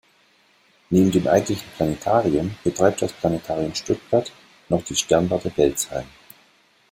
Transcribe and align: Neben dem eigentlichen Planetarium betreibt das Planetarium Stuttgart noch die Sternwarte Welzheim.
Neben 0.89 1.11
dem 1.11 1.27
eigentlichen 1.27 1.69
Planetarium 1.77 2.55
betreibt 2.63 3.03
das 3.03 3.13
Planetarium 3.13 3.75
Stuttgart 3.75 4.31
noch 4.67 4.83
die 4.83 4.95
Sternwarte 4.95 5.51
Welzheim. 5.55 6.07